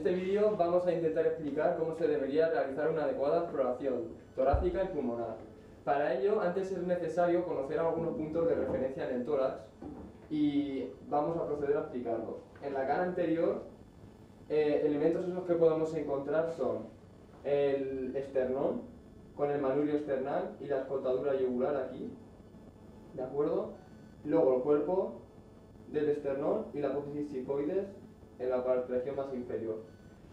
[0.00, 4.86] Este vídeo vamos a intentar explicar cómo se debería realizar una adecuada exploración torácica y
[4.86, 5.36] pulmonar.
[5.84, 9.60] Para ello, antes es necesario conocer algunos puntos de referencia en el tórax
[10.30, 12.36] y vamos a proceder a explicarlos.
[12.62, 13.64] En la cara anterior,
[14.48, 16.86] eh, elementos esos que podemos encontrar son
[17.44, 18.80] el esternón,
[19.36, 22.10] con el manubrio esternal y la escotadura yugular aquí,
[23.12, 23.72] ¿de acuerdo?
[24.24, 25.20] Luego el cuerpo
[25.92, 27.99] del esternón y la apófisis sifoides
[28.40, 29.76] en la región más inferior.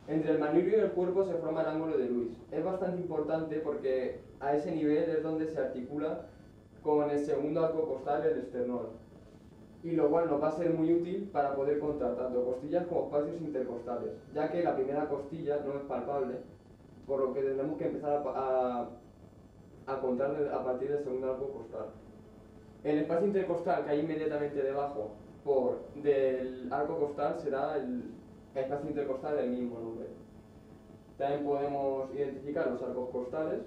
[0.08, 2.32] Entre el manubrio y el cuerpo se forma el ángulo de Luis.
[2.52, 6.28] Es bastante importante porque a ese nivel es donde se articula
[6.82, 8.88] con el segundo arco costal el esternón.
[9.84, 13.05] Y lo cual nos va a ser muy útil para poder contar tanto costillas como
[13.05, 16.36] espacios intercostales, ya que la primera costilla no es palpable,
[17.05, 18.88] por lo que tendremos que empezar a,
[19.86, 21.88] a, contar a partir del segundo arco costal.
[22.84, 25.12] El espacio intercostal que hay inmediatamente debajo
[25.48, 28.03] por del arco costal será el,
[28.53, 30.07] espacio intercostal del mismo nombre.
[31.17, 33.62] También podemos identificar los arcos costales,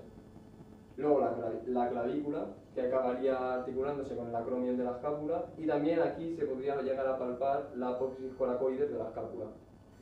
[0.96, 1.20] luego
[1.66, 6.44] la, clavícula, que acabaría articulándose con el acromion de la escápula, y también aquí se
[6.44, 9.46] podría llegar a palpar la apófisis coracoides de la escápula.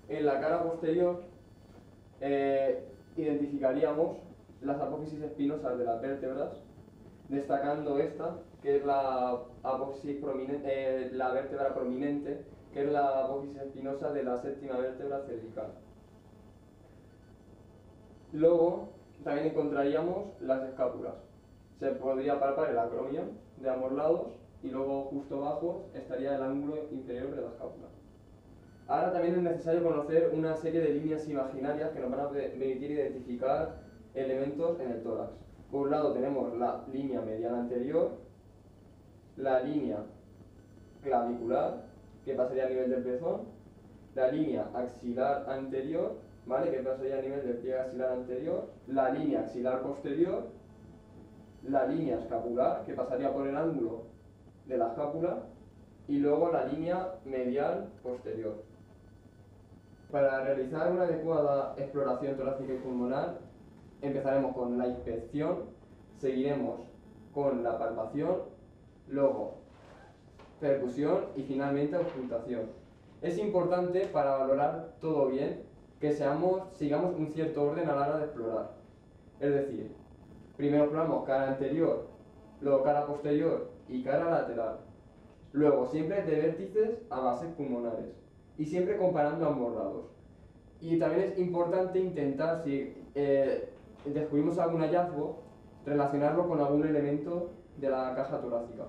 [0.09, 1.23] En la cara posterior
[2.23, 2.83] eh,
[3.17, 4.17] identificaríamos
[4.63, 6.51] las apófisis espinosas de las vértebras,
[7.29, 10.17] destacando esta, que es la apófisis
[10.65, 15.73] eh, la vértebra prominente, que es la apófisis espinosa de la séptima vértebra cervical.
[18.33, 18.91] Luego
[19.25, 21.15] también encontraríamos las escápulas.
[21.79, 24.27] Se podría palpar el acromion de ambos lados
[24.63, 27.89] y luego justo abajo estaría el ángulo inferior de la escápula.
[28.89, 32.91] Ahora también es necesario conocer una serie de líneas imaginarias que nos van a permitir
[32.91, 33.77] identificar
[34.15, 35.48] elementos en el tórax.
[35.71, 38.13] Por un lado tenemos la línea mediana anterior,
[39.37, 39.99] la línea
[41.03, 41.85] clavicular,
[42.25, 43.43] que pasaría a nivel del pezón,
[44.15, 46.71] la línea axilar anterior, ¿vale?
[46.71, 50.47] que pasaría a nivel del pie axilar anterior, la línea axilar posterior,
[51.69, 54.05] la línea escapular, que pasaría por el ángulo
[54.67, 55.39] de la escápula,
[56.09, 58.63] y luego la línea medial posterior.
[60.11, 63.48] Para realizar una adecuada exploración torácica y pulmonar,
[64.03, 65.65] empezaremos con la inspección,
[66.19, 66.81] seguiremos
[67.33, 68.37] con la palpación,
[69.09, 69.59] luego
[70.61, 72.71] percusión y finalmente auscultación.
[73.23, 75.63] Es importante para valorar todo bien
[76.01, 78.71] que seamos, sigamos un cierto orden a la hora de explorar.
[79.41, 79.93] Es decir,
[80.57, 82.09] primero exploramos cara anterior,
[82.61, 84.79] luego cara posterior y cara lateral.
[85.53, 88.15] Luego siempre de vértices a bases pulmonares
[88.57, 90.07] y siempre comparando ambos lados.
[90.81, 93.69] Y también es importante intentar, si eh,
[94.05, 95.43] descubrimos algún hallazgo,
[95.85, 98.87] relacionarlo con algún elemento de la caja torácica.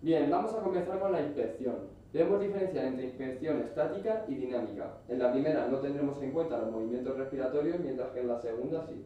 [0.00, 1.88] Bien, vamos a comenzar con la inspección.
[2.12, 4.98] Debemos diferenciar entre inspección estática y dinámica.
[5.08, 8.86] En la primera no tendremos en cuenta los movimientos respiratorios, mientras que en la segunda
[8.86, 9.04] sí.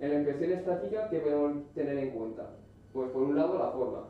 [0.00, 2.50] En la inspección estática, ¿qué podemos tener en cuenta?
[2.92, 4.08] Pues por un lado la forma.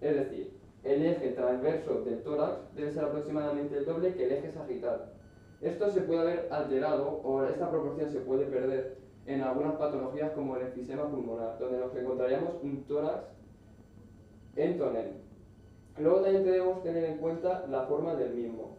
[0.00, 4.52] Es decir, el eje transverso del tórax debe ser aproximadamente el doble que el eje
[4.52, 5.12] sagital.
[5.60, 8.96] Esto se puede haber alterado o esta proporción se puede perder
[9.26, 13.24] en algunas patologías como el enfisema pulmonar, donde nos encontraríamos un tórax
[14.56, 15.12] en tonel.
[15.98, 18.76] Luego también debemos tener en cuenta la forma del mismo.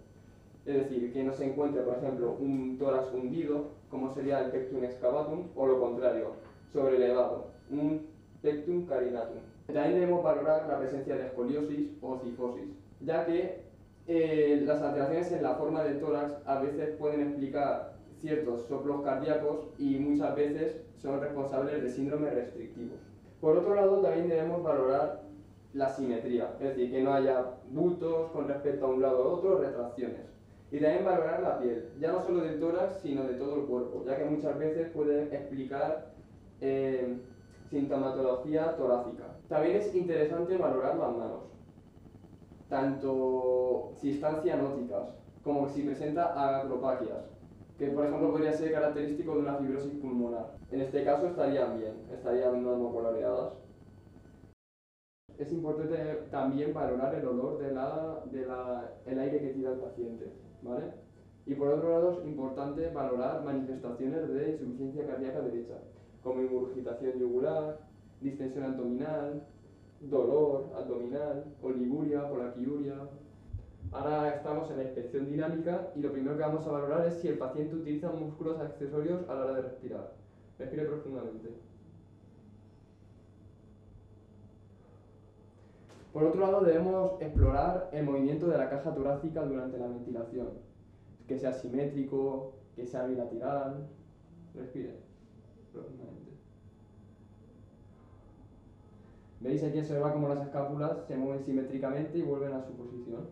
[0.65, 4.83] Es decir, que no se encuentre, por ejemplo, un tórax hundido, como sería el pectum
[4.83, 6.31] excavatum, o lo contrario,
[6.71, 8.07] sobrelevado, un
[8.41, 9.39] pectum carinatum.
[9.67, 12.69] También debemos valorar la presencia de escoliosis o cifosis,
[13.01, 13.68] ya que
[14.11, 19.67] eh, las alteraciones en la forma del tórax a veces pueden explicar ciertos soplos cardíacos
[19.77, 22.97] y muchas veces son responsables de síndromes restrictivos.
[23.39, 25.21] Por otro lado, también debemos valorar
[25.75, 29.59] la simetría, es decir, que no haya bultos con respecto a un lado a otro,
[29.59, 30.25] retracciones.
[30.71, 34.03] Y también valorar la piel, ya no solo del tórax, sino de todo el cuerpo,
[34.07, 36.13] ya que muchas veces puede explicar
[36.61, 37.15] eh,
[37.69, 39.35] sintomatología torácica.
[39.47, 41.58] También es interesante valorar las manos
[42.69, 45.09] tanto si están cianóticas
[45.43, 47.25] como si presenta agropaquias,
[47.77, 50.55] que por ejemplo podría ser característico de una fibrosis pulmonar.
[50.71, 53.53] En este caso estarían bien, estarían no coloreadas.
[55.37, 55.95] Es importante
[56.29, 57.75] también valorar el olor del
[58.31, 60.93] de la, el aire que tira el paciente, ¿vale?
[61.45, 65.75] Y por otro lado es importante valorar manifestaciones de insuficiencia cardíaca derecha,
[66.21, 67.79] como ingurgitación yugular,
[68.19, 69.41] distensión abdominal,
[70.01, 72.95] dolor abdominal, oliguria, polaquiuria.
[73.91, 77.27] Ahora estamos en la inspección dinámica y lo primero que vamos a valorar es si
[77.27, 80.13] el paciente utiliza músculos accesorios a la hora de respirar.
[80.57, 81.49] Respire profundamente.
[86.13, 90.49] Por otro lado, debemos explorar el movimiento de la caja torácica durante la ventilación,
[91.27, 93.87] que sea simétrico, que sea bilateral.
[94.55, 94.95] Respire
[95.71, 96.28] profundamente.
[99.39, 99.63] ¿Veis?
[99.63, 103.29] Aquí se observa cómo las escápulas se mueven simétricamente y vuelven a su posición.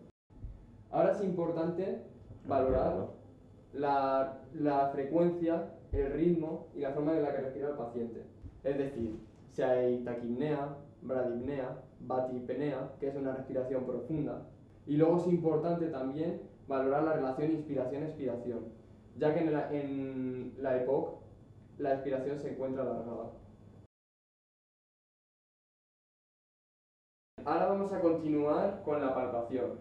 [0.90, 2.02] Ahora es importante
[2.46, 3.08] valorar
[3.74, 8.22] la, la frecuencia, el ritmo y la forma en la que respira el paciente.
[8.64, 9.18] Es decir,
[9.50, 14.46] si hay taquipnea, bradipnea, batipenea, que es una respiración profunda.
[14.86, 18.60] Y luego es importante también valorar la relación inspiración-expiración,
[19.18, 21.18] ya que en la, en la EPOC
[21.78, 23.32] la expiración se encuentra alargada.
[27.48, 29.78] Ahora vamos a continuar con la palpación.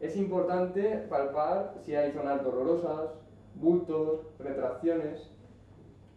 [0.00, 3.10] Es importante palpar si hay zonas dolorosas,
[3.54, 5.30] bultos, retracciones,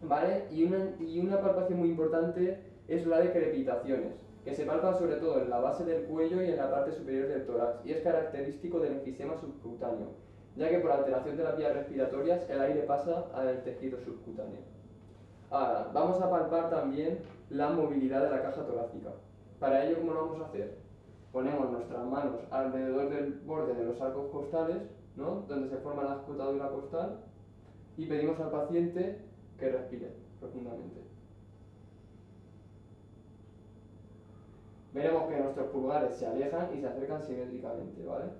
[0.00, 0.46] ¿vale?
[0.50, 5.16] Y una, y una palpación muy importante es la de crepitaciones, que se palpa sobre
[5.16, 8.00] todo en la base del cuello y en la parte superior del tórax, y es
[8.00, 10.12] característico del enfisema subcutáneo,
[10.56, 14.60] ya que por alteración de las vías respiratorias el aire pasa al tejido subcutáneo.
[15.50, 17.18] Ahora, vamos a palpar también
[17.50, 19.10] la movilidad de la caja torácica.
[19.60, 20.85] Para ello, ¿cómo lo vamos a hacer?
[21.36, 24.78] Ponemos nuestras manos alrededor del borde de los arcos costales,
[25.16, 25.44] ¿no?
[25.46, 27.24] donde se forma la escotadura costal,
[27.98, 29.20] y pedimos al paciente
[29.58, 31.02] que respire profundamente.
[34.94, 38.30] Veremos que nuestros pulgares se alejan y se acercan simétricamente, ¿vale?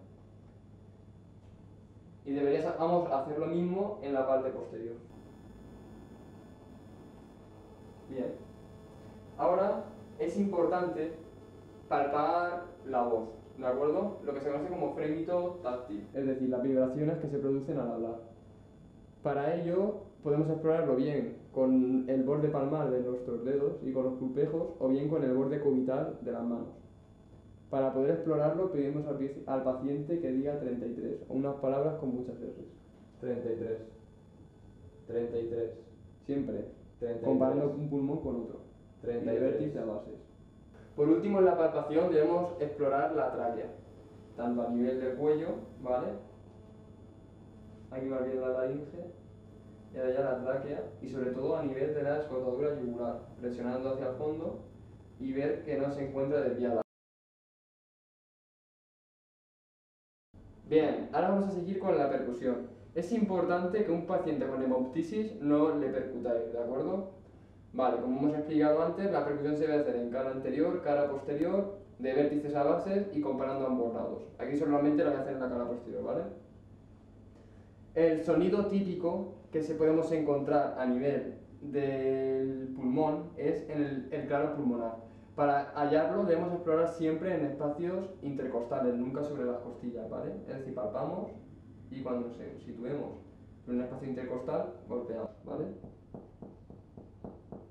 [2.24, 4.96] Y deberíamos hacer lo mismo en la parte posterior.
[8.08, 8.32] Bien.
[9.36, 9.84] Ahora
[10.18, 11.25] es importante
[11.88, 13.28] palpar la voz,
[13.58, 14.18] ¿de acuerdo?
[14.24, 17.90] Lo que se conoce como frémito táctil, es decir, las vibraciones que se producen al
[17.90, 18.16] hablar.
[19.22, 24.14] Para ello podemos explorarlo bien con el borde palmar de nuestros dedos y con los
[24.14, 26.68] pulpejos o bien con el borde cubital de las manos.
[27.70, 29.04] Para poder explorarlo pedimos
[29.46, 32.52] al, paciente que diga 33 o unas palabras con muchas R.
[33.20, 33.78] 33.
[35.08, 35.70] 33.
[36.26, 36.64] Siempre.
[37.24, 38.60] Comparando un pulmón con otro.
[39.02, 39.36] 33.
[39.36, 40.14] Y vértice a bases.
[40.96, 43.66] Por último, en la palpación debemos explorar la tráquea,
[44.34, 45.48] tanto a nivel del cuello,
[45.82, 46.08] ¿vale?
[47.90, 49.12] Aquí va bien la laringe
[49.92, 54.08] y allá la tráquea y sobre todo a nivel de la escotadura yugular, presionando hacia
[54.08, 54.64] el fondo
[55.20, 56.80] y ver que no se encuentra desviada.
[60.64, 62.68] Bien, ahora vamos a seguir con la percusión.
[62.94, 67.10] Es importante que un paciente con hemoptisis no le percutáis, ¿de acuerdo?
[67.76, 71.76] Vale, como hemos explicado antes, la percusión se debe hacer en cara anterior, cara posterior,
[71.98, 74.22] de vértices a bases y comparando ambos lados.
[74.38, 76.22] Aquí solamente lo voy a hacer en la cara posterior, ¿vale?
[77.94, 84.56] El sonido típico que se podemos encontrar a nivel del pulmón es en el, claro
[84.56, 84.96] pulmonar.
[85.34, 90.32] Para hallarlo debemos explorar siempre en espacios intercostales, nunca sobre las costillas, ¿vale?
[90.48, 91.28] Es decir, palpamos
[91.90, 93.18] y cuando nos situemos
[93.66, 95.66] en un espacio intercostal, golpeamos, ¿vale?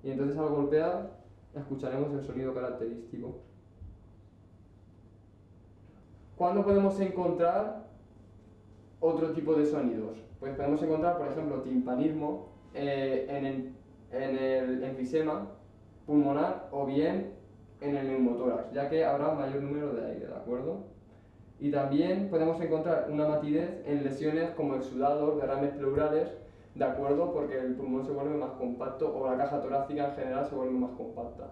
[0.05, 1.09] Y entonces al golpear
[1.55, 3.39] escucharemos el sonido característico.
[6.37, 7.87] ¿Cuándo podemos encontrar
[8.99, 10.19] otro tipo de sonidos?
[10.39, 13.73] Pues podemos encontrar, por ejemplo, timpanismo eh, en, el,
[14.11, 15.47] en el enfisema
[16.05, 17.33] pulmonar o bien
[17.81, 20.83] en el neumotórax, ya que habrá mayor número de aire, ¿de acuerdo?
[21.59, 26.37] Y también podemos encontrar una matidez en lesiones como exudados, derrames pleurales,
[26.75, 27.33] ¿de acuerdo?
[27.33, 30.73] Porque el pulmón se vuelve más compacto o la caja torácica en general se vuelve
[30.73, 31.51] más compacta.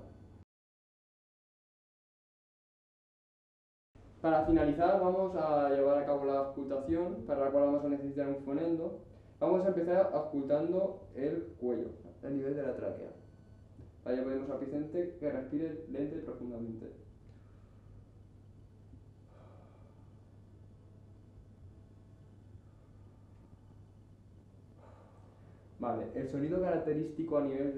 [4.22, 8.28] Para finalizar vamos a llevar a cabo la ocultación, para la cual vamos a necesitar
[8.28, 9.02] un fonendo.
[9.40, 11.90] Vamos a empezar ocultando el cuello,
[12.24, 13.12] a nivel de la tráquea.
[14.06, 17.03] Allá podemos al paciente que respire lento y profundamente.
[25.84, 27.76] Vale, el sonido característico a nivel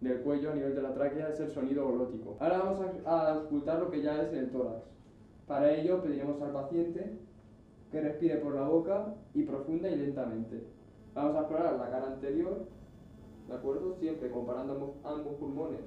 [0.00, 2.36] del cuello, a nivel de la tráquea, es el sonido glótico.
[2.40, 4.82] Ahora vamos a, a ocultar lo que ya es el tórax.
[5.46, 7.16] Para ello pediremos al paciente
[7.92, 10.64] que respire por la boca y profunda y lentamente.
[11.14, 12.66] Vamos a explorar la cara anterior,
[13.46, 13.94] ¿de acuerdo?
[14.00, 15.78] Siempre comparando ambos pulmones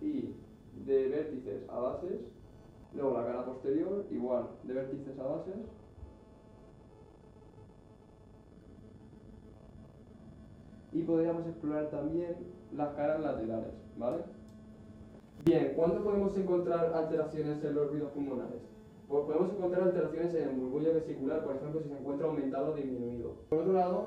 [0.00, 0.34] y
[0.86, 2.18] de vértices a bases.
[2.94, 5.56] Luego la cara posterior, igual, de vértices a bases.
[10.94, 12.36] Y podríamos explorar también
[12.74, 14.22] las caras laterales, ¿vale?
[15.44, 18.62] Bien, ¿cuándo podemos encontrar alteraciones en los ruidos pulmonares?
[19.08, 22.76] Pues podemos encontrar alteraciones en el murmullo vesicular, por ejemplo, si se encuentra aumentado o
[22.76, 23.32] disminuido.
[23.50, 24.06] Por otro lado,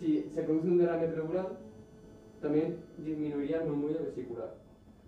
[0.00, 1.46] si se produce un derrame pleural,
[2.42, 4.54] también disminuiría el murmullo vesicular.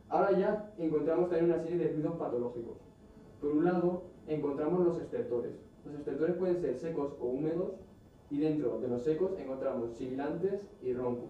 [0.09, 2.77] Ahora ya encontramos también una serie de ruidos patológicos.
[3.41, 5.53] Por un lado, encontramos los estertores.
[5.85, 7.73] Los estertores pueden ser secos o húmedos
[8.33, 11.29] y dentro de los secos encontramos sibilantes y roncus.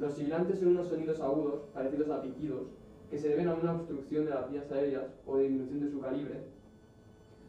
[0.00, 2.66] Los sibilantes son unos sonidos agudos, parecidos a piquidos,
[3.08, 6.00] que se deben a una obstrucción de las vías aéreas o de disminución de su
[6.00, 6.40] calibre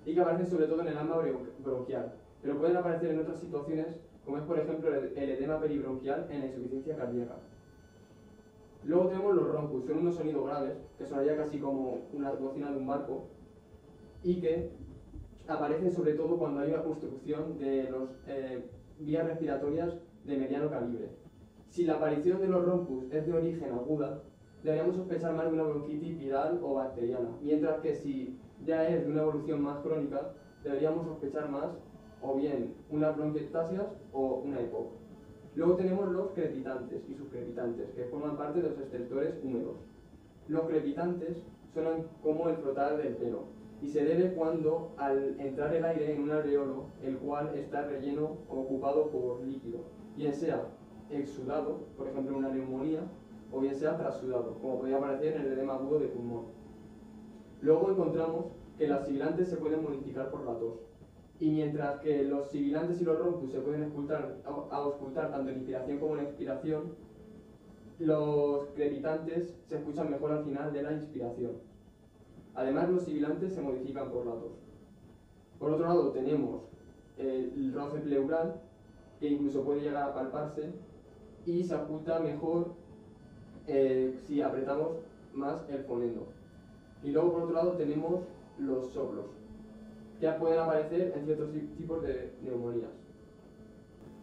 [0.06, 1.20] y que aparecen sobre todo en el alma
[1.64, 3.88] bronquial, pero pueden aparecer en otras situaciones
[4.24, 7.38] como es por ejemplo el edema peribronquial en la insuficiencia cardíaca.
[8.84, 12.78] Luego tenemos los roncus, son unos sonidos graves, que sonaría casi como una bocina de
[12.78, 13.26] un barco,
[14.24, 14.70] y que
[15.48, 18.70] aparecen sobre todo cuando hay una obstrucción de las eh,
[19.00, 19.94] vías respiratorias
[20.26, 21.10] de mediano calibre.
[21.70, 24.22] Si la aparición de los roncus es de origen aguda,
[24.64, 29.12] deberíamos sospechar más de una bronquitis viral o bacteriana, mientras que si ya es de
[29.12, 30.34] una evolución más crónica,
[30.64, 31.70] deberíamos sospechar más
[32.22, 34.92] o bien unas bronquiectasias o una EPOC.
[35.56, 39.78] Luego tenemos los crepitantes y subcrepitantes, que forman parte de los estertores húmedos.
[40.48, 41.42] Los crepitantes
[41.74, 46.22] suenan como el frotar del pelo y se debe cuando al entrar el aire en
[46.22, 49.80] un alveolo, el cual está relleno o ocupado por líquido,
[50.16, 50.68] bien sea
[51.10, 53.02] exudado, por ejemplo una neumonía,
[53.52, 56.46] o bien sea trasudado, como podría aparecer en el edema agudo de pulmón.
[57.62, 58.46] Luego encontramos
[58.78, 60.80] que las sibilantes se pueden modificar por la tos.
[61.40, 64.38] Y mientras que los sibilantes y los roncus se pueden auscultar,
[64.70, 66.96] auscultar tanto en inspiración como en expiración,
[68.00, 71.52] los crepitantes se escuchan mejor al final de la inspiración.
[72.56, 74.52] Además, los sibilantes se modifican por la tos.
[75.60, 76.62] Por otro lado, tenemos
[77.18, 78.62] el roce pleural,
[79.20, 80.72] que incluso puede llegar a palparse,
[81.46, 82.74] y se oculta mejor
[83.68, 84.98] eh, si apretamos
[85.34, 86.28] más el fonendo.
[87.04, 88.22] Y luego, por otro lado, tenemos
[88.60, 89.26] los soplos,
[90.20, 92.92] que pueden aparecer en ciertos tipos de neumonías.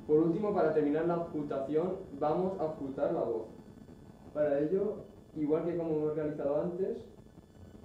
[0.06, 3.46] Por último, para terminar la ocultación, vamos a ocultar la voz.
[4.32, 4.96] Para ello,
[5.36, 7.04] igual que como hemos realizado antes,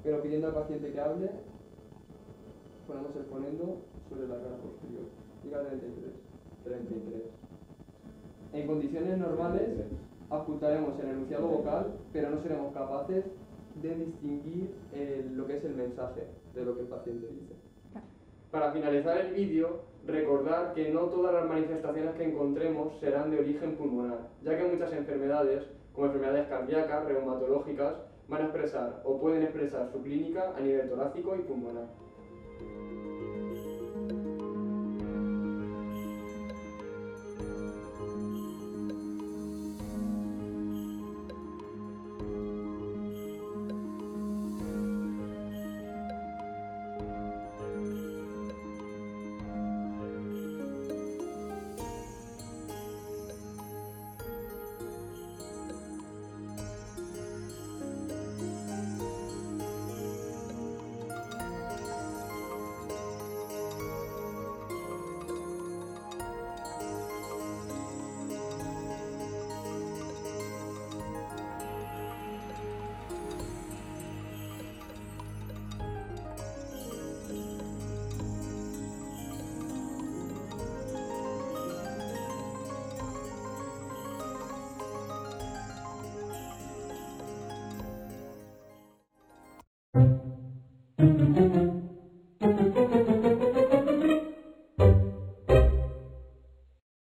[0.04, 1.30] pero pidiendo al paciente que hable,
[2.88, 3.78] ponemos el fonendo
[4.10, 5.06] sobre la cara posterior.
[5.44, 6.12] Diga 33.
[6.64, 7.22] 33.
[8.54, 9.70] En condiciones normales,
[10.30, 13.26] ocultaremos el enunciado vocal, pero no seremos capaces
[13.82, 14.76] de distinguir
[15.32, 17.54] lo que es el mensaje de lo que el paciente dice.
[18.52, 23.76] Para finalizar el vídeo, recordar que no todas las manifestaciones que encontremos serán de origen
[23.78, 27.96] pulmonar, ya que muchas enfermedades, como enfermedades cardíacas, reumatológicas,
[28.28, 32.03] van a expresar o pueden expresar su clínica a nivel torácico y pulmonar.